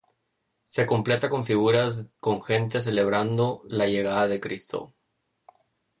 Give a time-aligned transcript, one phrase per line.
[0.65, 4.95] Se completa con figuras con gente celebrando la llegada de Cristo.